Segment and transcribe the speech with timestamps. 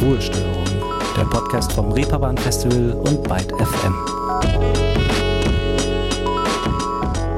[0.00, 0.64] Ruhestörung,
[1.14, 3.94] der Podcast vom Reeperbahn Festival und Byte FM.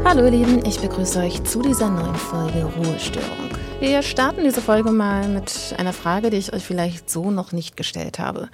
[0.04, 3.50] Hallo ihr Lieben, ich begrüße euch zu dieser neuen Folge Ruhestörung.
[3.80, 7.76] Wir starten diese Folge mal mit einer Frage, die ich euch vielleicht so noch nicht
[7.76, 8.48] gestellt habe.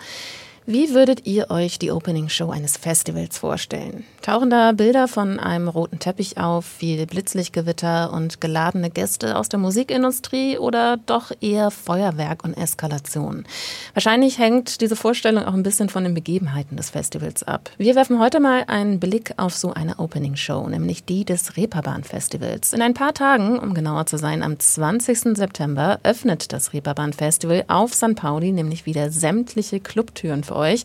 [0.70, 4.04] Wie würdet ihr euch die Opening Show eines Festivals vorstellen?
[4.20, 9.60] Tauchen da Bilder von einem roten Teppich auf, viel Blitzlichtgewitter und geladene Gäste aus der
[9.60, 13.46] Musikindustrie oder doch eher Feuerwerk und Eskalation?
[13.94, 17.70] Wahrscheinlich hängt diese Vorstellung auch ein bisschen von den Begebenheiten des Festivals ab.
[17.78, 22.04] Wir werfen heute mal einen Blick auf so eine Opening Show, nämlich die des Reeperbahn
[22.04, 22.74] Festivals.
[22.74, 25.34] In ein paar Tagen, um genauer zu sein, am 20.
[25.34, 28.16] September öffnet das Reeperbahn Festival auf St.
[28.16, 30.84] Pauli nämlich wieder sämtliche Clubtüren für euch.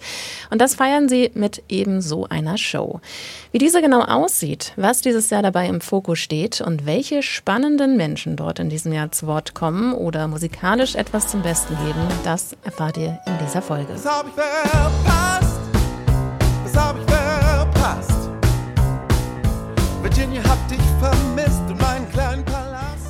[0.49, 3.01] Und das feiern sie mit eben so einer Show.
[3.51, 8.35] Wie diese genau aussieht, was dieses Jahr dabei im Fokus steht und welche spannenden Menschen
[8.35, 12.97] dort in diesem Jahr zu Wort kommen oder musikalisch etwas zum Besten geben, das erfahrt
[12.97, 13.93] ihr in dieser Folge.
[13.93, 15.59] Das hab ich verpasst.
[16.63, 17.22] Das hab ich verpasst.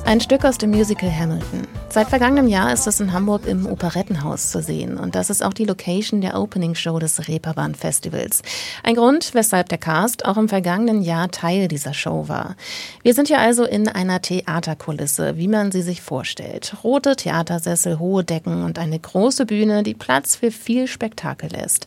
[0.06, 1.66] Ein Stück aus dem Musical Hamilton.
[1.88, 5.54] Seit vergangenem Jahr ist es in Hamburg im Operettenhaus zu sehen und das ist auch
[5.54, 8.42] die Location der Opening Show des Reeperbahn Festivals.
[8.82, 12.56] Ein Grund, weshalb der Cast auch im vergangenen Jahr Teil dieser Show war.
[13.02, 16.74] Wir sind hier also in einer Theaterkulisse, wie man sie sich vorstellt.
[16.84, 21.86] Rote Theatersessel, hohe Decken und eine große Bühne, die Platz für viel Spektakel lässt.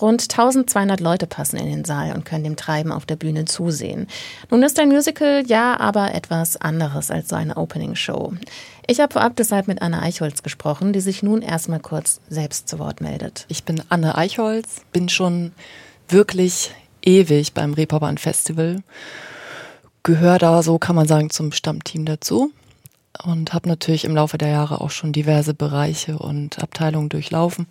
[0.00, 4.08] Rund 1200 Leute passen in den Saal und können dem Treiben auf der Bühne zusehen.
[4.50, 8.32] Nun ist ein Musical ja aber etwas anderes als so eine Opening Show.
[8.86, 12.78] Ich habe vorab deshalb mit Anne Eichholz gesprochen, die sich nun erstmal kurz selbst zu
[12.78, 13.46] Wort meldet.
[13.48, 15.52] Ich bin Anne Eichholz, bin schon
[16.08, 16.70] wirklich
[17.02, 18.82] ewig beim Reeperbahn Festival,
[20.02, 22.52] gehöre da, so kann man sagen, zum Stammteam dazu
[23.22, 27.66] und habe natürlich im Laufe der Jahre auch schon diverse Bereiche und Abteilungen durchlaufen.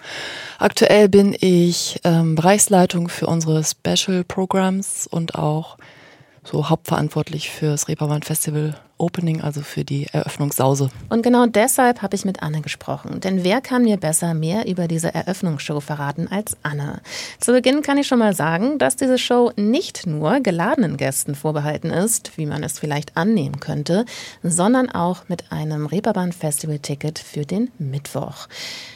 [0.58, 5.78] Aktuell bin ich ähm, Bereichsleitung für unsere Special Programs und auch
[6.44, 10.90] so hauptverantwortlich für das Reeperbahn Festival Opening, also für die Eröffnungssause.
[11.10, 13.20] Und genau deshalb habe ich mit Anne gesprochen.
[13.20, 17.02] Denn wer kann mir besser mehr über diese Eröffnungsshow verraten als Anne?
[17.40, 21.90] Zu Beginn kann ich schon mal sagen, dass diese Show nicht nur geladenen Gästen vorbehalten
[21.90, 24.06] ist, wie man es vielleicht annehmen könnte,
[24.44, 28.48] sondern auch mit einem Reeperbahn Festival Ticket für den Mittwoch.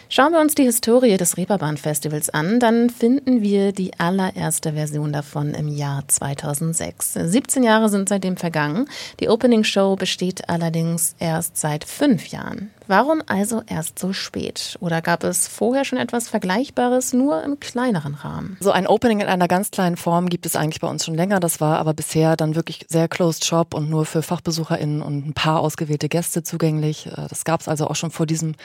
[0.10, 5.12] Schauen wir uns die Historie des Reeperbahn Festivals an, dann finden wir die allererste Version
[5.12, 7.16] davon im Jahr 2006.
[7.26, 8.88] 17 Jahre sind seitdem vergangen.
[9.20, 12.72] Die Opening Show besteht allerdings erst seit fünf Jahren.
[12.88, 14.78] Warum also erst so spät?
[14.82, 18.58] Oder gab es vorher schon etwas Vergleichbares, nur im kleineren Rahmen?
[18.60, 21.40] So ein Opening in einer ganz kleinen Form gibt es eigentlich bei uns schon länger.
[21.40, 25.34] Das war aber bisher dann wirklich sehr closed shop und nur für FachbesucherInnen und ein
[25.34, 27.08] paar ausgewählte Gäste zugänglich.
[27.08, 28.56] Äh, das gab es also auch schon vor diesem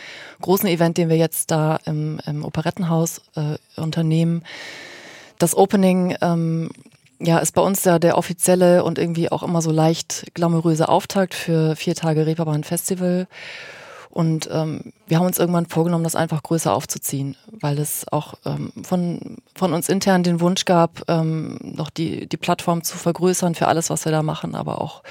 [0.40, 4.42] großen Event, den wir jetzt da im, im Operettenhaus äh, unternehmen.
[5.38, 6.70] Das Opening ähm,
[7.24, 11.34] ja, ist bei uns ja der offizielle und irgendwie auch immer so leicht glamouröse Auftakt
[11.34, 13.28] für vier Tage Reeperbahn Festival.
[14.10, 18.70] Und ähm, wir haben uns irgendwann vorgenommen, das einfach größer aufzuziehen, weil es auch ähm,
[18.82, 23.68] von, von uns intern den Wunsch gab, ähm, noch die, die Plattform zu vergrößern für
[23.68, 25.02] alles, was wir da machen, aber auch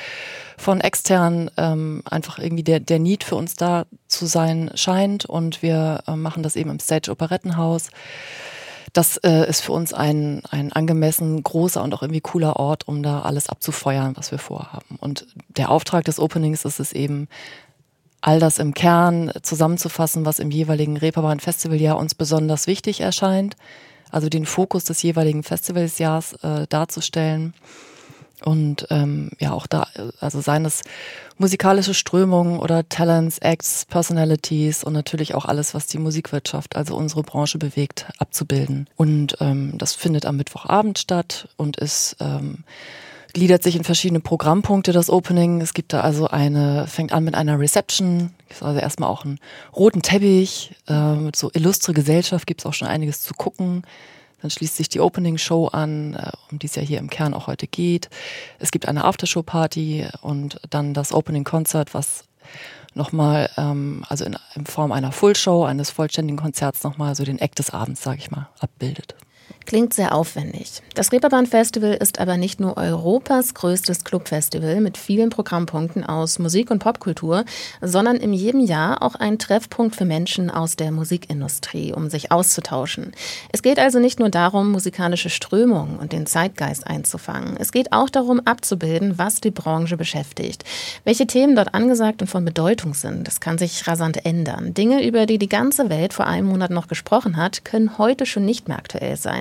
[0.55, 5.25] von extern ähm, einfach irgendwie der, der Need für uns da zu sein scheint.
[5.25, 7.89] Und wir äh, machen das eben im Stage Operettenhaus.
[8.93, 13.03] Das äh, ist für uns ein, ein angemessen großer und auch irgendwie cooler Ort, um
[13.03, 14.97] da alles abzufeuern, was wir vorhaben.
[14.99, 17.27] Und der Auftrag des Openings ist es eben,
[18.21, 23.55] all das im Kern zusammenzufassen, was im jeweiligen Reeperbahn Festivaljahr uns besonders wichtig erscheint.
[24.11, 27.53] Also den Fokus des jeweiligen Festivalsjahrs äh, darzustellen
[28.45, 29.87] und ähm, ja auch da,
[30.19, 30.81] also seien es
[31.37, 37.23] musikalische Strömungen oder Talents, Acts, Personalities und natürlich auch alles, was die Musikwirtschaft, also unsere
[37.23, 38.87] Branche bewegt, abzubilden.
[38.95, 42.63] Und ähm, das findet am Mittwochabend statt und ist ähm,
[43.33, 45.61] gliedert sich in verschiedene Programmpunkte, das Opening.
[45.61, 49.39] Es gibt da also eine, fängt an mit einer Reception, ist also erstmal auch einen
[49.75, 53.83] roten Teppich, äh, mit so illustre Gesellschaft gibt's auch schon einiges zu gucken.
[54.41, 57.47] Dann schließt sich die Opening-Show an, äh, um die es ja hier im Kern auch
[57.47, 58.09] heute geht.
[58.59, 62.25] Es gibt eine Aftershow-Party und dann das Opening-Konzert, was
[62.93, 67.55] nochmal, ähm, also in, in Form einer Full-Show, eines vollständigen Konzerts nochmal so den Eck
[67.55, 69.15] des Abends, sage ich mal, abbildet.
[69.65, 70.81] Klingt sehr aufwendig.
[70.95, 76.69] Das Reeperbahn Festival ist aber nicht nur Europas größtes Clubfestival mit vielen Programmpunkten aus Musik
[76.71, 77.45] und Popkultur,
[77.81, 83.13] sondern in jedem Jahr auch ein Treffpunkt für Menschen aus der Musikindustrie, um sich auszutauschen.
[83.51, 87.55] Es geht also nicht nur darum, musikalische Strömungen und den Zeitgeist einzufangen.
[87.57, 90.65] Es geht auch darum, abzubilden, was die Branche beschäftigt.
[91.05, 94.73] Welche Themen dort angesagt und von Bedeutung sind, das kann sich rasant ändern.
[94.73, 98.45] Dinge, über die die ganze Welt vor einem Monat noch gesprochen hat, können heute schon
[98.45, 99.40] nicht mehr aktuell sein.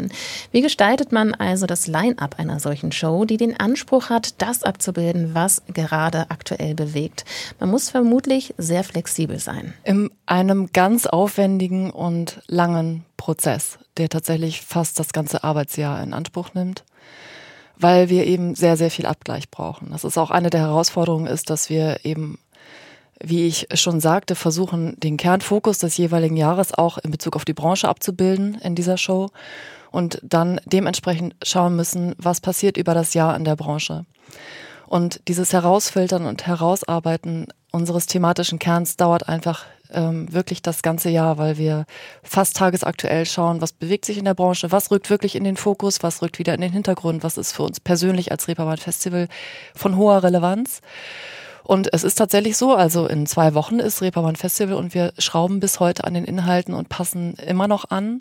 [0.51, 5.35] Wie gestaltet man also das Line-up einer solchen Show, die den Anspruch hat, das abzubilden,
[5.35, 7.25] was gerade aktuell bewegt?
[7.59, 9.75] Man muss vermutlich sehr flexibel sein.
[9.85, 16.55] In einem ganz aufwendigen und langen Prozess, der tatsächlich fast das ganze Arbeitsjahr in Anspruch
[16.55, 16.85] nimmt
[17.83, 19.89] weil wir eben sehr, sehr viel Abgleich brauchen.
[19.91, 22.39] Das ist auch eine der Herausforderungen ist, dass wir eben
[23.23, 27.53] wie ich schon sagte, versuchen, den Kernfokus des jeweiligen Jahres auch in Bezug auf die
[27.53, 29.31] Branche abzubilden in dieser Show
[29.91, 34.05] und dann dementsprechend schauen müssen, was passiert über das Jahr in der Branche.
[34.87, 41.39] Und dieses Herausfiltern und Herausarbeiten unseres thematischen Kerns dauert einfach ähm, wirklich das ganze Jahr,
[41.39, 41.85] weil wir
[42.23, 46.03] fast tagesaktuell schauen, was bewegt sich in der Branche, was rückt wirklich in den Fokus,
[46.03, 49.29] was rückt wieder in den Hintergrund, was ist für uns persönlich als Reeperbahn Festival
[49.75, 50.81] von hoher Relevanz.
[51.65, 55.61] Und es ist tatsächlich so, also in zwei Wochen ist Reeperbahn Festival und wir schrauben
[55.61, 58.21] bis heute an den Inhalten und passen immer noch an.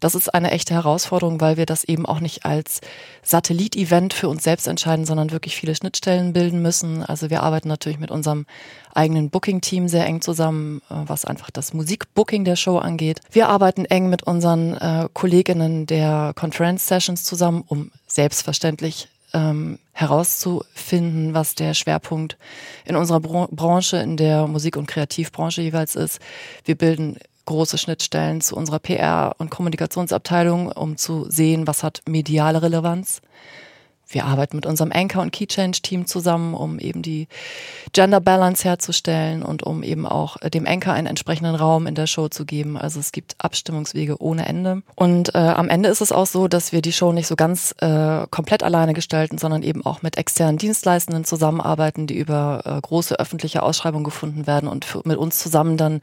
[0.00, 2.80] Das ist eine echte Herausforderung, weil wir das eben auch nicht als
[3.22, 7.02] Satellit-Event für uns selbst entscheiden, sondern wirklich viele Schnittstellen bilden müssen.
[7.02, 8.46] Also wir arbeiten natürlich mit unserem
[8.94, 13.20] eigenen Booking-Team sehr eng zusammen, äh, was einfach das Musikbooking der Show angeht.
[13.30, 21.34] Wir arbeiten eng mit unseren äh, Kolleginnen der Conference Sessions zusammen, um selbstverständlich ähm, herauszufinden,
[21.34, 22.38] was der Schwerpunkt
[22.86, 26.20] in unserer Branche, in der Musik- und Kreativbranche jeweils ist.
[26.64, 32.62] Wir bilden große Schnittstellen zu unserer PR- und Kommunikationsabteilung, um zu sehen, was hat mediale
[32.62, 33.20] Relevanz
[34.08, 37.26] wir arbeiten mit unserem Anchor- und Keychange-Team zusammen, um eben die
[37.92, 42.06] Gender Balance herzustellen und um eben auch äh, dem Anchor einen entsprechenden Raum in der
[42.06, 42.76] Show zu geben.
[42.76, 44.82] Also es gibt Abstimmungswege ohne Ende.
[44.94, 47.74] Und äh, am Ende ist es auch so, dass wir die Show nicht so ganz
[47.80, 53.18] äh, komplett alleine gestalten, sondern eben auch mit externen Dienstleistenden zusammenarbeiten, die über äh, große
[53.18, 56.00] öffentliche Ausschreibungen gefunden werden und für, mit uns zusammen dann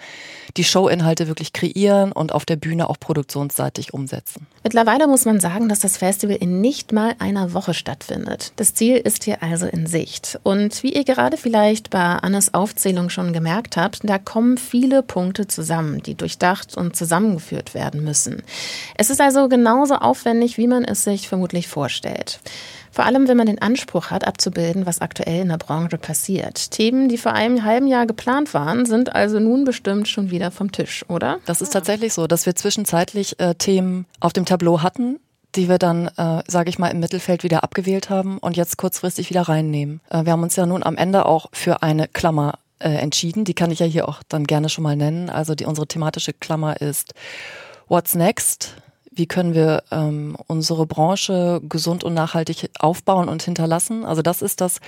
[0.58, 4.46] die Showinhalte wirklich kreieren und auf der Bühne auch produktionsseitig umsetzen.
[4.64, 8.54] Mittlerweile muss man sagen, dass das Festival in nicht mal einer Woche stattfindet stattfindet.
[8.56, 10.40] Das Ziel ist hier also in Sicht.
[10.44, 15.48] Und wie ihr gerade vielleicht bei Annes Aufzählung schon gemerkt habt, da kommen viele Punkte
[15.48, 18.42] zusammen, die durchdacht und zusammengeführt werden müssen.
[18.98, 22.40] Es ist also genauso aufwendig, wie man es sich vermutlich vorstellt.
[22.92, 26.70] Vor allem, wenn man den Anspruch hat, abzubilden, was aktuell in der Branche passiert.
[26.70, 30.72] Themen, die vor einem halben Jahr geplant waren, sind also nun bestimmt schon wieder vom
[30.72, 31.40] Tisch, oder?
[31.48, 35.20] Das ist tatsächlich so, dass wir zwischenzeitlich äh, Themen auf dem Tableau hatten,
[35.56, 39.30] die wir dann, äh, sage ich mal, im Mittelfeld wieder abgewählt haben und jetzt kurzfristig
[39.30, 40.02] wieder reinnehmen.
[40.10, 43.46] Äh, wir haben uns ja nun am Ende auch für eine Klammer äh, entschieden.
[43.46, 45.30] Die kann ich ja hier auch dann gerne schon mal nennen.
[45.30, 47.14] Also die unsere thematische Klammer ist
[47.88, 48.76] What's Next?
[49.12, 54.06] Wie können wir ähm, unsere Branche gesund und nachhaltig aufbauen und hinterlassen?
[54.06, 54.80] Also das ist das,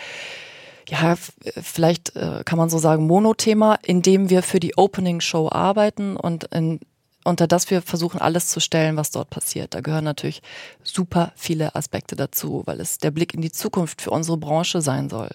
[0.89, 1.15] ja,
[1.61, 6.17] vielleicht äh, kann man so sagen, Monothema, in dem wir für die Opening Show arbeiten
[6.17, 6.79] und in
[7.25, 9.73] unter das wir versuchen, alles zu stellen, was dort passiert.
[9.73, 10.41] Da gehören natürlich
[10.83, 15.09] super viele Aspekte dazu, weil es der Blick in die Zukunft für unsere Branche sein
[15.09, 15.29] soll.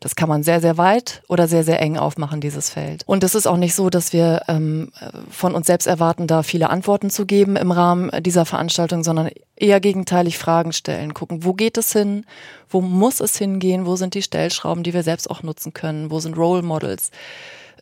[0.00, 3.04] Das kann man sehr, sehr weit oder sehr, sehr eng aufmachen, dieses Feld.
[3.06, 4.90] Und es ist auch nicht so, dass wir ähm,
[5.30, 9.80] von uns selbst erwarten, da viele Antworten zu geben im Rahmen dieser Veranstaltung, sondern eher
[9.80, 12.26] gegenteilig Fragen stellen, gucken, wo geht es hin,
[12.68, 16.18] wo muss es hingehen, wo sind die Stellschrauben, die wir selbst auch nutzen können, wo
[16.18, 17.10] sind Role Models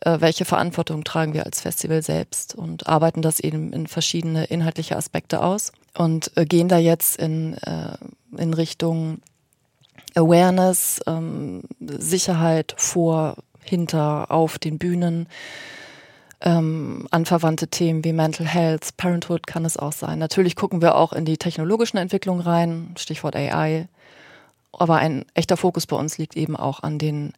[0.05, 4.95] äh, welche Verantwortung tragen wir als Festival selbst und arbeiten das eben in verschiedene inhaltliche
[4.95, 7.97] Aspekte aus und äh, gehen da jetzt in, äh,
[8.37, 9.19] in Richtung
[10.15, 15.27] Awareness, ähm, Sicherheit vor, hinter, auf den Bühnen.
[16.41, 20.19] Ähm, anverwandte Themen wie Mental Health, Parenthood kann es auch sein.
[20.19, 23.87] Natürlich gucken wir auch in die technologischen Entwicklungen rein, Stichwort AI.
[24.71, 27.33] Aber ein echter Fokus bei uns liegt eben auch an den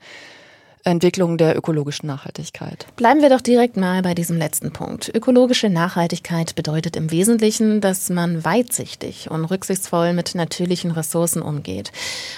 [0.84, 2.86] Entwicklung der ökologischen Nachhaltigkeit.
[2.96, 5.12] Bleiben wir doch direkt mal bei diesem letzten Punkt.
[5.14, 11.92] Ökologische Nachhaltigkeit bedeutet im Wesentlichen, dass man weitsichtig und rücksichtsvoll mit natürlichen Ressourcen umgeht.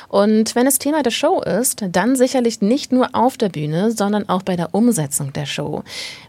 [0.08, 4.28] Und wenn es Thema der Show ist, dann sicherlich nicht nur auf der Bühne, sondern
[4.30, 5.84] auch bei der Umsetzung der Show.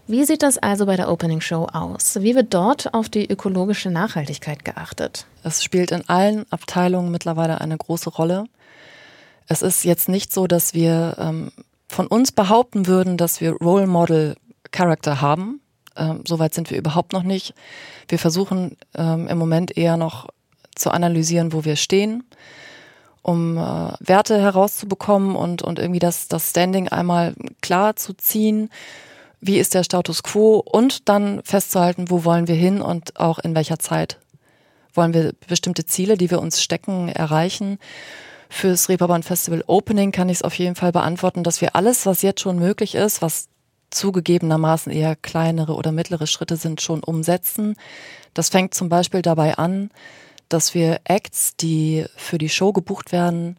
[0.07, 2.17] Wie sieht das also bei der Opening Show aus?
[2.21, 5.25] Wie wird dort auf die ökologische Nachhaltigkeit geachtet?
[5.43, 8.45] Es spielt in allen Abteilungen mittlerweile eine große Rolle.
[9.47, 11.51] Es ist jetzt nicht so, dass wir ähm,
[11.91, 14.35] von uns behaupten würden, dass wir Role Model
[14.71, 15.61] Character haben.
[15.95, 17.53] Ähm, Soweit sind wir überhaupt noch nicht.
[18.07, 20.27] Wir versuchen ähm, im Moment eher noch
[20.75, 22.23] zu analysieren, wo wir stehen,
[23.21, 23.61] um äh,
[23.99, 28.69] Werte herauszubekommen und, und irgendwie das, das Standing einmal klar zu ziehen.
[29.41, 33.53] Wie ist der Status quo und dann festzuhalten, wo wollen wir hin und auch in
[33.53, 34.17] welcher Zeit
[34.93, 37.79] wollen wir bestimmte Ziele, die wir uns stecken, erreichen.
[38.53, 42.21] Fürs Reeperbahn Festival Opening kann ich es auf jeden Fall beantworten, dass wir alles, was
[42.21, 43.47] jetzt schon möglich ist, was
[43.91, 47.75] zugegebenermaßen eher kleinere oder mittlere Schritte sind, schon umsetzen.
[48.33, 49.89] Das fängt zum Beispiel dabei an,
[50.49, 53.55] dass wir Acts, die für die Show gebucht werden,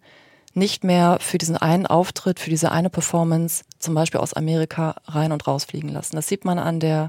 [0.53, 5.33] nicht mehr für diesen einen Auftritt, für diese eine Performance, zum Beispiel aus Amerika, rein
[5.33, 6.17] und rausfliegen lassen.
[6.17, 7.09] Das sieht man an der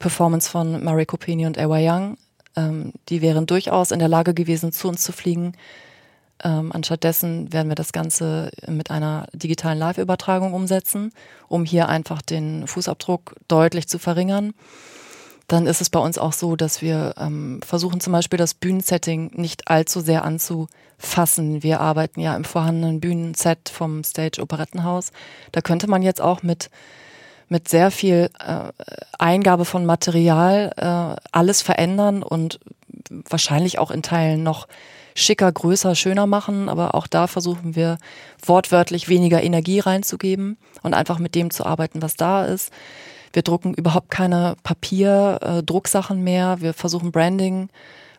[0.00, 2.18] Performance von Mary Copini und Ewa Young.
[2.56, 5.52] Ähm, die wären durchaus in der Lage gewesen, zu uns zu fliegen.
[6.42, 11.12] Ähm, anstattdessen werden wir das Ganze mit einer digitalen Live-Übertragung umsetzen,
[11.48, 14.54] um hier einfach den Fußabdruck deutlich zu verringern.
[15.48, 19.32] Dann ist es bei uns auch so, dass wir ähm, versuchen zum Beispiel das Bühnensetting
[19.34, 21.62] nicht allzu sehr anzufassen.
[21.64, 25.10] Wir arbeiten ja im vorhandenen Bühnenset vom Stage Operettenhaus.
[25.50, 26.70] Da könnte man jetzt auch mit
[27.50, 28.72] mit sehr viel äh,
[29.18, 32.60] Eingabe von Material äh, alles verändern und
[33.28, 34.68] wahrscheinlich auch in Teilen noch
[35.14, 36.68] schicker, größer, schöner machen.
[36.68, 37.98] Aber auch da versuchen wir
[38.44, 42.72] wortwörtlich weniger Energie reinzugeben und einfach mit dem zu arbeiten, was da ist.
[43.32, 46.60] Wir drucken überhaupt keine Papierdrucksachen äh, mehr.
[46.60, 47.68] Wir versuchen Branding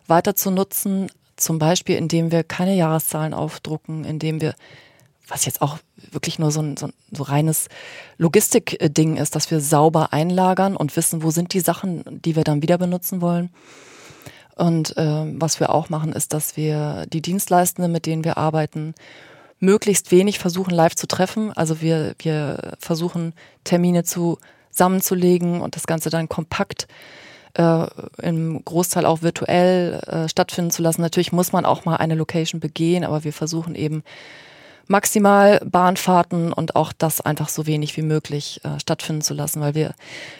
[0.06, 4.54] weiter zu nutzen, zum Beispiel indem wir keine Jahreszahlen aufdrucken, indem wir,
[5.28, 5.78] was jetzt auch
[6.10, 7.68] wirklich nur so ein, so ein so reines
[8.18, 12.62] Logistikding ist, dass wir sauber einlagern und wissen, wo sind die Sachen, die wir dann
[12.62, 13.50] wieder benutzen wollen.
[14.62, 18.94] Und äh, was wir auch machen, ist, dass wir die Dienstleistenden, mit denen wir arbeiten,
[19.58, 21.52] möglichst wenig versuchen, live zu treffen.
[21.52, 26.86] Also wir, wir versuchen, Termine zusammenzulegen und das Ganze dann kompakt
[27.54, 27.86] äh,
[28.22, 31.00] im Großteil auch virtuell äh, stattfinden zu lassen.
[31.00, 34.04] Natürlich muss man auch mal eine Location begehen, aber wir versuchen eben
[34.86, 39.74] maximal Bahnfahrten und auch das einfach so wenig wie möglich äh, stattfinden zu lassen, weil
[39.74, 39.94] wir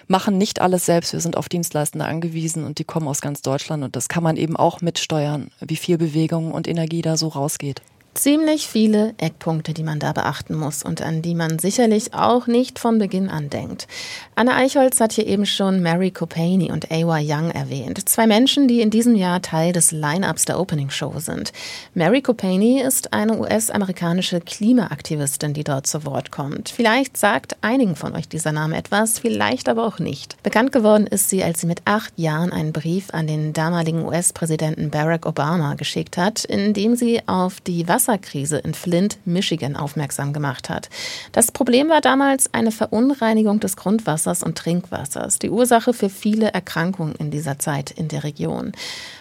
[0.09, 1.13] machen nicht alles selbst.
[1.13, 4.37] Wir sind auf Dienstleistende angewiesen und die kommen aus ganz Deutschland und das kann man
[4.37, 7.83] eben auch mitsteuern, wie viel Bewegung und Energie da so rausgeht.
[8.15, 12.79] Ziemlich viele Eckpunkte, die man da beachten muss und an die man sicherlich auch nicht
[12.79, 13.89] von Beginn an denkt.
[14.35, 18.07] Anne Eichholz hat hier eben schon Mary Copani und Awa Young erwähnt.
[18.07, 21.53] Zwei Menschen, die in diesem Jahr Teil des Line-Ups der Opening Show sind.
[21.95, 26.69] Mary Copani ist eine US-amerikanische Klimaaktivistin, die dort zu Wort kommt.
[26.69, 30.41] Vielleicht sagt einigen von euch dieser Name etwas, vielleicht aber auch nicht.
[30.43, 34.91] Bekannt geworden ist sie, als sie mit acht Jahren einen Brief an den damaligen US-Präsidenten
[34.91, 40.33] Barack Obama geschickt hat, in dem sie auf die Wasser Wasserkrise in Flint, Michigan aufmerksam
[40.33, 40.91] gemacht hat.
[41.31, 47.15] Das Problem war damals eine Verunreinigung des Grundwassers und Trinkwassers, die Ursache für viele Erkrankungen
[47.15, 48.73] in dieser Zeit in der Region.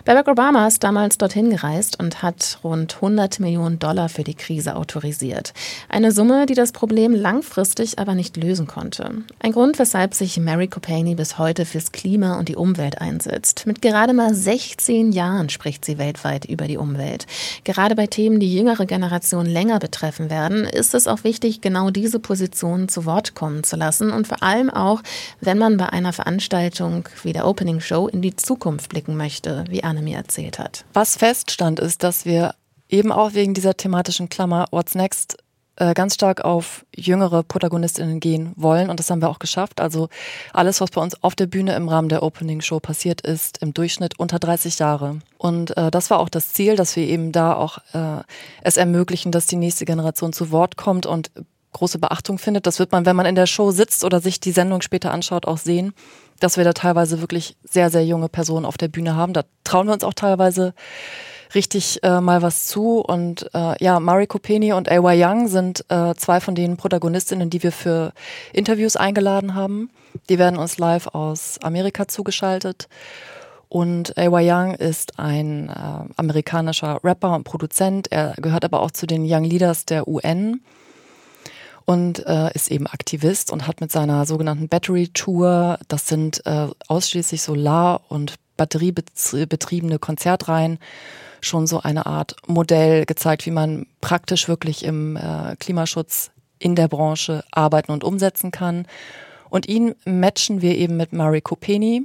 [0.03, 4.75] Barack Obama ist damals dorthin gereist und hat rund 100 Millionen Dollar für die Krise
[4.75, 5.53] autorisiert.
[5.87, 9.11] Eine Summe, die das Problem langfristig aber nicht lösen konnte.
[9.39, 13.67] Ein Grund, weshalb sich Mary Copani bis heute fürs Klima und die Umwelt einsetzt.
[13.67, 17.27] Mit gerade mal 16 Jahren spricht sie weltweit über die Umwelt.
[17.63, 21.89] Gerade bei Themen, die jüngere jüngere Generation länger betreffen werden, ist es auch wichtig, genau
[21.89, 25.01] diese Positionen zu Wort kommen zu lassen und vor allem auch,
[25.41, 29.83] wenn man bei einer Veranstaltung wie der Opening Show in die Zukunft blicken möchte, wie
[29.83, 30.85] Anne mir erzählt hat.
[30.93, 32.55] Was feststand, ist, dass wir
[32.87, 35.37] eben auch wegen dieser thematischen Klammer What's Next
[35.77, 39.81] äh, ganz stark auf jüngere Protagonistinnen gehen wollen und das haben wir auch geschafft.
[39.81, 40.09] Also
[40.53, 43.73] alles, was bei uns auf der Bühne im Rahmen der Opening Show passiert ist, im
[43.73, 45.19] Durchschnitt unter 30 Jahre.
[45.37, 48.23] Und äh, das war auch das Ziel, dass wir eben da auch äh,
[48.61, 51.31] es ermöglichen, dass die nächste Generation zu Wort kommt und
[51.73, 52.67] große Beachtung findet.
[52.67, 55.47] Das wird man, wenn man in der Show sitzt oder sich die Sendung später anschaut,
[55.47, 55.93] auch sehen,
[56.39, 59.33] dass wir da teilweise wirklich sehr, sehr junge Personen auf der Bühne haben.
[59.33, 60.73] Da trauen wir uns auch teilweise
[61.55, 62.99] richtig äh, mal was zu.
[62.99, 65.15] Und äh, ja, Mari Kopeni und A.Y.
[65.15, 68.13] Young sind äh, zwei von den Protagonistinnen, die wir für
[68.53, 69.89] Interviews eingeladen haben.
[70.29, 72.87] Die werden uns live aus Amerika zugeschaltet.
[73.69, 74.41] Und A.Y.
[74.43, 78.11] Young ist ein äh, amerikanischer Rapper und Produzent.
[78.11, 80.61] Er gehört aber auch zu den Young Leaders der UN
[81.85, 86.67] und äh, ist eben Aktivist und hat mit seiner sogenannten Battery Tour, das sind äh,
[86.87, 90.77] ausschließlich Solar- und batteriebetriebene Konzertreihen,
[91.41, 96.87] schon so eine Art Modell gezeigt, wie man praktisch wirklich im äh, Klimaschutz in der
[96.87, 98.85] Branche arbeiten und umsetzen kann.
[99.49, 102.03] Und ihn matchen wir eben mit Mary Kopeni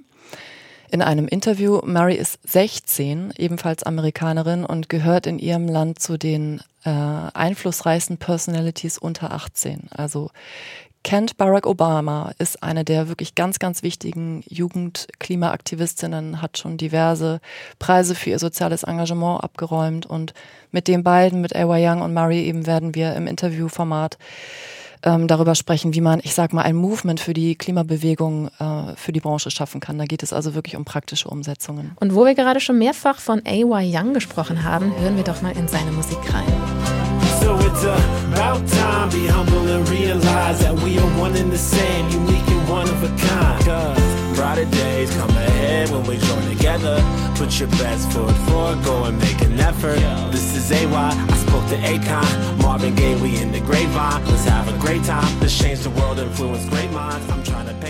[0.90, 1.80] in einem Interview.
[1.84, 8.98] Mary ist 16, ebenfalls Amerikanerin und gehört in ihrem Land zu den äh, einflussreichsten Personalities
[8.98, 9.88] unter 18.
[9.90, 10.30] Also
[11.02, 17.40] kennt Barack Obama, ist eine der wirklich ganz, ganz wichtigen Jugendklimaaktivistinnen, hat schon diverse
[17.78, 20.34] Preise für ihr soziales Engagement abgeräumt und
[20.72, 24.18] mit den beiden, mit Awa Young und Murray eben werden wir im Interviewformat
[25.02, 29.12] ähm, darüber sprechen, wie man, ich sag mal, ein Movement für die Klimabewegung äh, für
[29.12, 29.98] die Branche schaffen kann.
[29.98, 31.92] Da geht es also wirklich um praktische Umsetzungen.
[32.00, 33.84] Und wo wir gerade schon mehrfach von A.Y.
[33.84, 36.85] Young gesprochen haben, hören wir doch mal in seine Musik rein.
[37.46, 42.10] So it's about time, be humble and realize that we are one and the same,
[42.10, 43.64] unique and one of a kind.
[43.64, 46.96] Cause brighter days come ahead when we join together.
[47.36, 50.00] Put your best foot forward, go and make an effort.
[50.32, 54.24] This is AY, I spoke to Akon, Marvin Gaye, we in the grapevine.
[54.24, 57.30] Let's have a great time, let's change the world, influence great minds.
[57.30, 57.85] I'm trying to.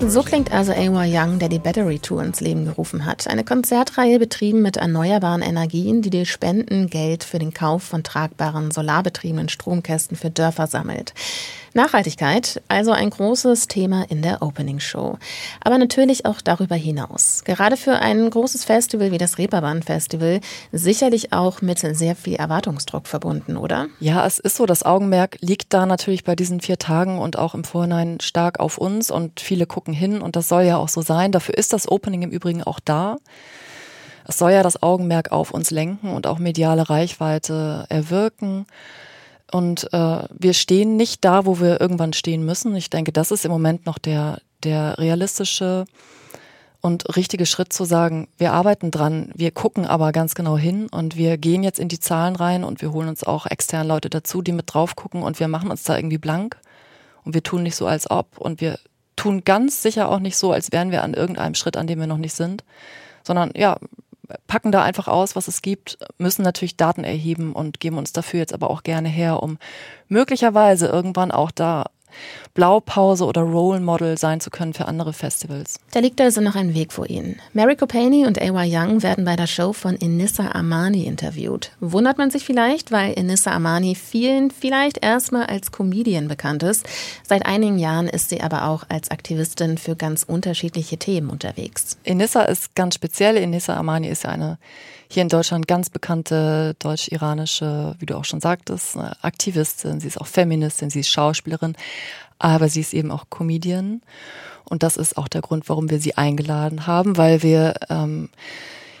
[0.00, 1.06] So klingt also A.Y.
[1.06, 3.26] Young, der die Battery Tour ins Leben gerufen hat.
[3.26, 8.70] Eine Konzertreihe betrieben mit erneuerbaren Energien, die die Spenden Geld für den Kauf von tragbaren
[8.70, 11.14] solarbetriebenen Stromkästen für Dörfer sammelt.
[11.76, 15.18] Nachhaltigkeit, also ein großes Thema in der Opening Show.
[15.62, 17.42] Aber natürlich auch darüber hinaus.
[17.44, 20.40] Gerade für ein großes Festival wie das Reeperbahn Festival
[20.72, 23.86] sicherlich auch mit sehr viel Erwartungsdruck verbunden, oder?
[24.00, 24.66] Ja, es ist so.
[24.66, 28.78] Das Augenmerk liegt da natürlich bei diesen vier Tagen und auch im Vorhinein stark auf
[28.78, 31.30] uns und viele gucken hin und das soll ja auch so sein.
[31.30, 33.18] Dafür ist das Opening im Übrigen auch da.
[34.26, 38.66] Es soll ja das Augenmerk auf uns lenken und auch mediale Reichweite erwirken.
[39.52, 42.74] Und äh, wir stehen nicht da, wo wir irgendwann stehen müssen.
[42.74, 45.84] Ich denke, das ist im Moment noch der, der realistische
[46.80, 51.16] und richtige Schritt zu sagen, wir arbeiten dran, wir gucken aber ganz genau hin und
[51.16, 54.40] wir gehen jetzt in die Zahlen rein und wir holen uns auch externe Leute dazu,
[54.42, 56.56] die mit drauf gucken und wir machen uns da irgendwie blank
[57.24, 58.78] und wir tun nicht so als ob und wir
[59.16, 62.06] tun ganz sicher auch nicht so, als wären wir an irgendeinem Schritt, an dem wir
[62.06, 62.62] noch nicht sind,
[63.24, 63.78] sondern ja,
[64.46, 68.40] packen da einfach aus, was es gibt, müssen natürlich Daten erheben und geben uns dafür
[68.40, 69.58] jetzt aber auch gerne her, um
[70.08, 71.86] möglicherweise irgendwann auch da
[72.54, 75.78] Blaupause oder Role Model sein zu können für andere Festivals.
[75.92, 77.38] Da liegt also noch ein Weg vor Ihnen.
[77.52, 78.66] Mary Copani und A.Y.
[78.66, 81.72] Young werden bei der Show von Inissa Armani interviewt.
[81.80, 86.86] Wundert man sich vielleicht, weil Inissa Armani vielen vielleicht erstmal als Comedian bekannt ist.
[87.28, 91.98] Seit einigen Jahren ist sie aber auch als Aktivistin für ganz unterschiedliche Themen unterwegs.
[92.04, 93.36] Inissa ist ganz speziell.
[93.36, 94.58] Inissa Armani ist ja eine
[95.08, 100.00] hier in Deutschland ganz bekannte deutsch-iranische, wie du auch schon sagtest, Aktivistin.
[100.00, 101.76] Sie ist auch Feministin, sie ist Schauspielerin,
[102.38, 104.02] aber sie ist eben auch Comedian.
[104.64, 108.28] Und das ist auch der Grund, warum wir sie eingeladen haben, weil wir ähm,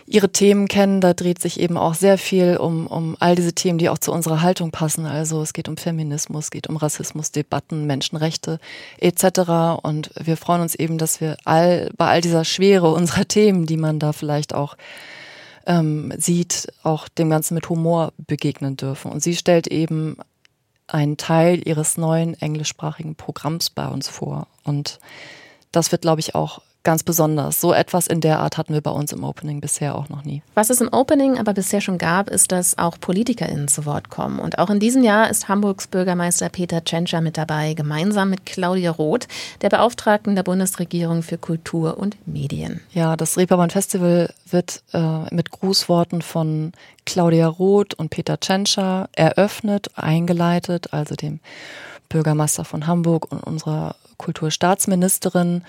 [0.06, 1.00] ihre Themen kennen.
[1.00, 4.12] Da dreht sich eben auch sehr viel um, um all diese Themen, die auch zu
[4.12, 5.06] unserer Haltung passen.
[5.06, 8.60] Also es geht um Feminismus, es geht um Rassismus, Debatten, Menschenrechte
[8.98, 9.80] etc.
[9.82, 13.76] Und wir freuen uns eben, dass wir all bei all dieser Schwere unserer Themen, die
[13.76, 14.76] man da vielleicht auch
[15.66, 19.10] ähm, sieht, auch dem Ganzen mit Humor begegnen dürfen.
[19.10, 20.16] Und sie stellt eben
[20.86, 24.46] einen Teil ihres neuen englischsprachigen Programms bei uns vor.
[24.64, 25.00] Und
[25.72, 27.60] das wird, glaube ich, auch ganz besonders.
[27.60, 30.40] So etwas in der Art hatten wir bei uns im Opening bisher auch noch nie.
[30.54, 34.38] Was es im Opening aber bisher schon gab, ist, dass auch PolitikerInnen zu Wort kommen.
[34.38, 38.92] Und auch in diesem Jahr ist Hamburgs Bürgermeister Peter Tschentscher mit dabei, gemeinsam mit Claudia
[38.92, 39.26] Roth,
[39.62, 42.80] der Beauftragten der Bundesregierung für Kultur und Medien.
[42.92, 46.70] Ja, das Reeperbahn Festival wird äh, mit Grußworten von
[47.04, 51.40] Claudia Roth und Peter Tschentscher eröffnet, eingeleitet, also dem
[52.08, 55.62] Bürgermeister von Hamburg und unserer Kulturstaatsministerin.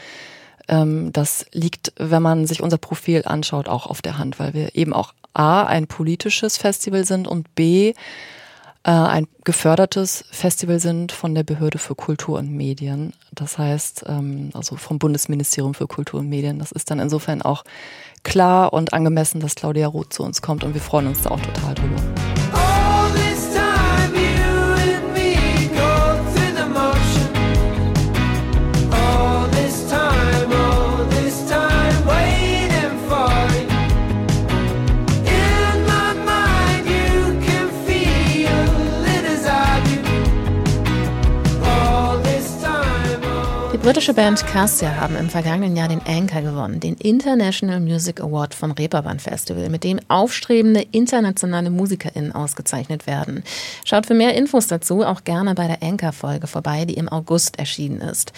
[0.68, 4.76] Ähm, das liegt, wenn man sich unser Profil anschaut, auch auf der Hand, weil wir
[4.76, 7.94] eben auch A, ein politisches Festival sind und B,
[8.88, 13.14] äh, ein gefördertes Festival sind von der Behörde für Kultur und Medien.
[13.34, 16.58] Das heißt, ähm, also vom Bundesministerium für Kultur und Medien.
[16.58, 17.64] Das ist dann insofern auch
[18.24, 21.42] klar und angemessen, dass Claudia Roth zu uns kommt und wir freuen uns da auch
[21.42, 22.02] total drüber.
[43.88, 48.72] Britische Band Cassia haben im vergangenen Jahr den Anchor gewonnen, den International Music Award vom
[48.72, 53.46] Reeperbahn Festival, mit dem aufstrebende internationale MusikerInnen ausgezeichnet werden.
[53.86, 58.02] Schaut für mehr Infos dazu auch gerne bei der Anchor-Folge vorbei, die im August erschienen
[58.02, 58.34] ist.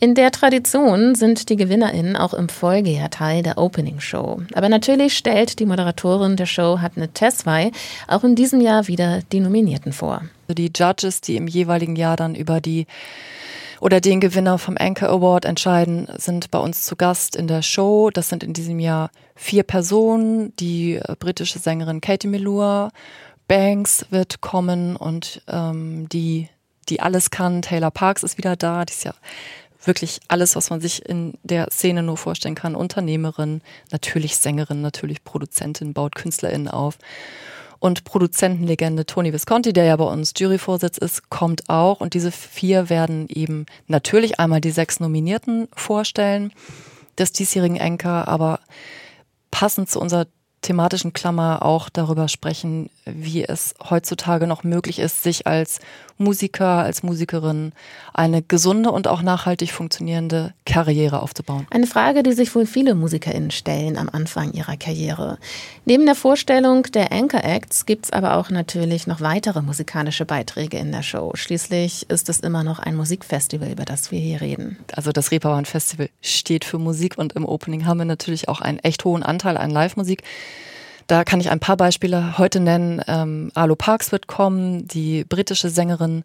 [0.00, 4.40] In der Tradition sind die GewinnerInnen auch im Folgejahr Teil der Opening Show.
[4.54, 7.72] Aber natürlich stellt die Moderatorin der Show Hatne Tesfai
[8.08, 10.22] auch in diesem Jahr wieder die Nominierten vor.
[10.48, 12.86] Die Judges, die im jeweiligen Jahr dann über die
[13.80, 18.10] oder den Gewinner vom Anchor Award entscheiden, sind bei uns zu Gast in der Show.
[18.12, 20.54] Das sind in diesem Jahr vier Personen.
[20.56, 22.90] Die äh, britische Sängerin Katie Melua,
[23.48, 26.48] Banks wird kommen und ähm, die
[26.88, 27.62] die alles kann.
[27.62, 29.14] Taylor Parks ist wieder da, die ist ja
[29.84, 32.74] wirklich alles, was man sich in der Szene nur vorstellen kann.
[32.74, 33.60] Unternehmerin,
[33.90, 36.98] natürlich Sängerin, natürlich Produzentin, baut KünstlerInnen auf.
[37.84, 42.00] Und Produzentenlegende Tony Visconti, der ja bei uns Juryvorsitz ist, kommt auch.
[42.00, 46.50] Und diese vier werden eben natürlich einmal die sechs Nominierten vorstellen
[47.18, 48.60] des diesjährigen Anchor, aber
[49.50, 50.24] passend zu unserer
[50.64, 55.78] thematischen Klammer auch darüber sprechen, wie es heutzutage noch möglich ist, sich als
[56.16, 57.72] Musiker, als Musikerin
[58.12, 61.66] eine gesunde und auch nachhaltig funktionierende Karriere aufzubauen.
[61.70, 65.38] Eine Frage, die sich wohl viele MusikerInnen stellen am Anfang ihrer Karriere.
[65.84, 70.78] Neben der Vorstellung der Anchor Acts gibt es aber auch natürlich noch weitere musikalische Beiträge
[70.78, 71.32] in der Show.
[71.34, 74.78] Schließlich ist es immer noch ein Musikfestival, über das wir hier reden.
[74.94, 78.78] Also das Reeperbahn Festival steht für Musik und im Opening haben wir natürlich auch einen
[78.78, 80.22] echt hohen Anteil an Live-Musik.
[81.06, 83.02] Da kann ich ein paar Beispiele heute nennen.
[83.06, 86.24] Ähm, Alo Parks wird kommen, die britische Sängerin,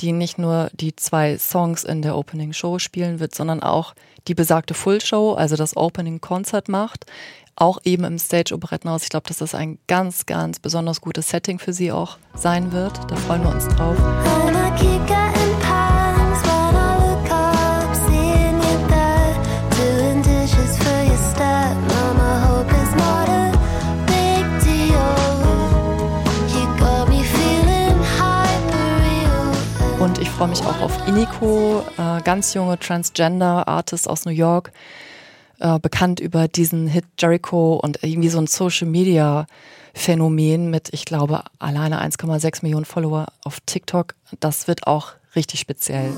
[0.00, 3.94] die nicht nur die zwei Songs in der Opening Show spielen wird, sondern auch
[4.26, 7.06] die besagte Full Show, also das Opening Concert macht.
[7.56, 9.04] Auch eben im Stage Operettenhaus.
[9.04, 12.98] Ich glaube, dass das ein ganz, ganz besonders gutes Setting für sie auch sein wird.
[13.08, 14.63] Da freuen wir uns drauf.
[30.36, 34.72] Freue mich auch auf Iniko, äh, ganz junge Transgender Artist aus New York,
[35.60, 39.46] äh, bekannt über diesen Hit Jericho und irgendwie so ein Social Media
[39.94, 44.16] Phänomen mit, ich glaube, alleine 1,6 Millionen Follower auf TikTok.
[44.40, 46.10] Das wird auch richtig speziell.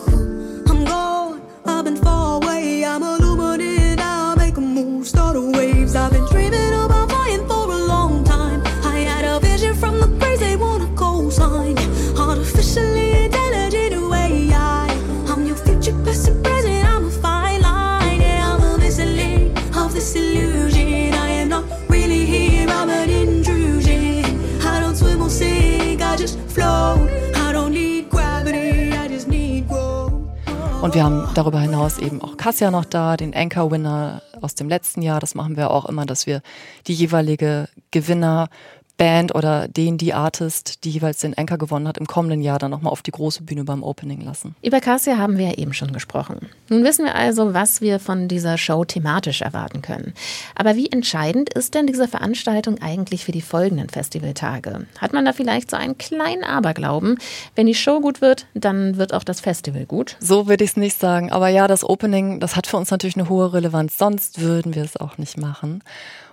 [30.96, 35.20] Wir haben darüber hinaus eben auch Kassia noch da, den Anchor-Winner aus dem letzten Jahr.
[35.20, 36.40] Das machen wir auch immer, dass wir
[36.86, 38.48] die jeweilige Gewinner
[38.96, 42.70] Band oder den, die Artist, die jeweils den Anchor gewonnen hat, im kommenden Jahr dann
[42.70, 44.56] nochmal auf die große Bühne beim Opening lassen.
[44.62, 46.48] Über Cassia haben wir ja eben schon gesprochen.
[46.68, 50.14] Nun wissen wir also, was wir von dieser Show thematisch erwarten können.
[50.54, 54.86] Aber wie entscheidend ist denn diese Veranstaltung eigentlich für die folgenden Festivaltage?
[54.98, 57.18] Hat man da vielleicht so einen kleinen Aberglauben?
[57.54, 60.16] Wenn die Show gut wird, dann wird auch das Festival gut?
[60.20, 61.30] So würde ich es nicht sagen.
[61.30, 63.98] Aber ja, das Opening, das hat für uns natürlich eine hohe Relevanz.
[63.98, 65.82] Sonst würden wir es auch nicht machen.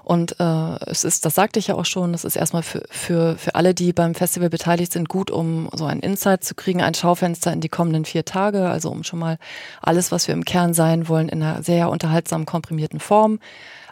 [0.04, 3.38] Und äh, es ist, das sagte ich ja auch schon, es ist erstmal für, für,
[3.38, 6.94] für alle, die beim Festival beteiligt sind, gut, um so ein Insight zu kriegen, ein
[6.94, 9.38] Schaufenster in die kommenden vier Tage, also um schon mal
[9.82, 13.40] alles, was wir im Kern sein wollen, in einer sehr unterhaltsamen, komprimierten Form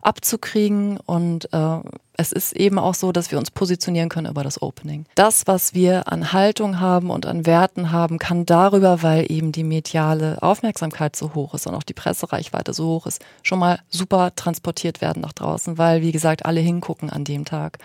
[0.01, 0.97] abzukriegen.
[0.97, 1.79] Und äh,
[2.17, 5.05] es ist eben auch so, dass wir uns positionieren können über das Opening.
[5.15, 9.63] Das, was wir an Haltung haben und an Werten haben, kann darüber, weil eben die
[9.63, 14.35] mediale Aufmerksamkeit so hoch ist und auch die Pressereichweite so hoch ist, schon mal super
[14.35, 17.79] transportiert werden nach draußen, weil, wie gesagt, alle hingucken an dem Tag.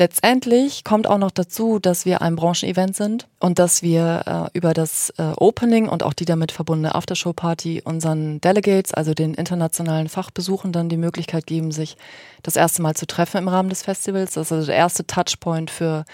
[0.00, 4.72] Letztendlich kommt auch noch dazu, dass wir ein Branchenevent sind und dass wir äh, über
[4.72, 10.88] das äh, Opening und auch die damit verbundene Aftershow-Party unseren Delegates, also den internationalen Fachbesuchenden,
[10.88, 11.98] die Möglichkeit geben, sich
[12.42, 14.32] das erste Mal zu treffen im Rahmen des Festivals.
[14.32, 16.06] Das ist also der erste Touchpoint für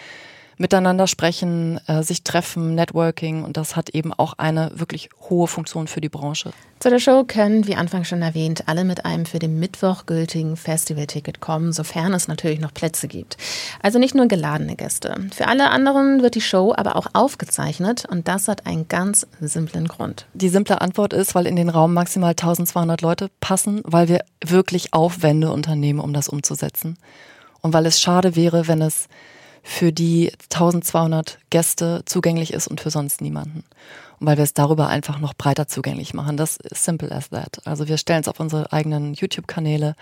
[0.59, 5.87] miteinander sprechen, äh, sich treffen, Networking und das hat eben auch eine wirklich hohe Funktion
[5.87, 6.53] für die Branche.
[6.79, 10.57] Zu der Show können, wie anfangs schon erwähnt, alle mit einem für den Mittwoch gültigen
[10.57, 13.39] Festivalticket kommen, sofern es natürlich noch Plätze gibt.
[13.83, 15.15] Also nicht nur geladene Gäste.
[15.35, 19.89] Für alle anderen wird die Show aber auch aufgezeichnet und das hat einen ganz simplen
[19.89, 20.27] Grund.
[20.35, 24.93] Die simple Antwort ist, weil in den Raum maximal 1200 Leute passen, weil wir wirklich
[24.93, 26.99] Aufwände unternehmen, um das umzusetzen.
[27.63, 29.09] Und weil es schade wäre, wenn es
[29.69, 33.65] für die 1200 Gäste zugänglich ist und für sonst niemanden.
[34.21, 36.37] Und weil wir es darüber einfach noch breiter zugänglich machen.
[36.37, 37.59] Das ist simple as that.
[37.65, 39.97] Also wir stellen es auf unsere eigenen YouTube-Kanäle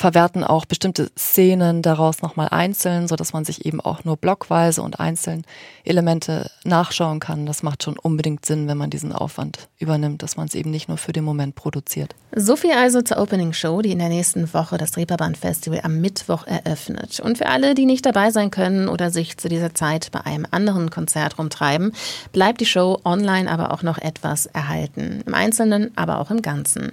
[0.00, 4.80] verwerten auch bestimmte Szenen daraus nochmal einzeln, so dass man sich eben auch nur blockweise
[4.80, 5.44] und einzeln
[5.84, 7.44] Elemente nachschauen kann.
[7.44, 10.88] Das macht schon unbedingt Sinn, wenn man diesen Aufwand übernimmt, dass man es eben nicht
[10.88, 12.14] nur für den Moment produziert.
[12.34, 16.00] So viel also zur Opening Show, die in der nächsten Woche das Reeperbahn Festival am
[16.00, 17.20] Mittwoch eröffnet.
[17.20, 20.46] Und für alle, die nicht dabei sein können oder sich zu dieser Zeit bei einem
[20.50, 21.92] anderen Konzert rumtreiben,
[22.32, 25.22] bleibt die Show online aber auch noch etwas erhalten.
[25.26, 26.92] Im Einzelnen, aber auch im Ganzen.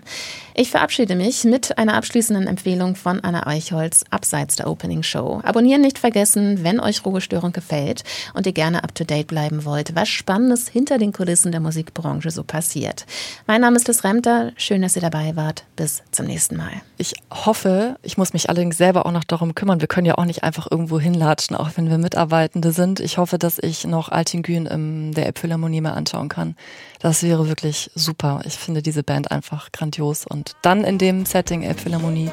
[0.56, 5.40] Ich verabschiede mich mit einer abschließenden Empfehlung von Anna Eichholz abseits der Opening Show.
[5.44, 9.96] Abonnieren nicht vergessen, wenn euch Ruhestörung gefällt und ihr gerne up to date bleiben wollt,
[9.96, 13.06] was Spannendes hinter den Kulissen der Musikbranche so passiert.
[13.46, 14.52] Mein Name ist Liz Remter.
[14.58, 15.64] Schön, dass ihr dabei wart.
[15.76, 16.72] Bis zum nächsten Mal.
[16.98, 19.80] Ich hoffe, ich muss mich allerdings selber auch noch darum kümmern.
[19.80, 23.00] Wir können ja auch nicht einfach irgendwo hinlatschen, auch wenn wir Mitarbeitende sind.
[23.00, 26.56] Ich hoffe, dass ich noch Altingün in der Elbphilharmonie mehr anschauen kann.
[27.00, 28.42] Das wäre wirklich super.
[28.46, 30.26] Ich finde diese Band einfach grandios.
[30.26, 32.32] Und dann in dem Setting Elbphilharmonie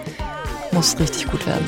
[0.74, 1.64] muss richtig gut werden.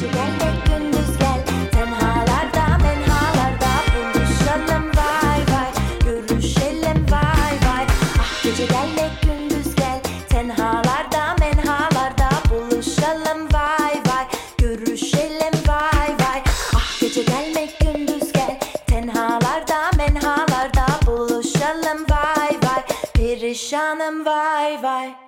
[23.15, 25.26] Perişanım vay vay